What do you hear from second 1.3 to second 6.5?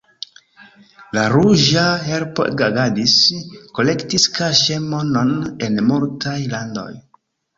Ruĝa Helpo agadis, kolektis kaŝe monon en multaj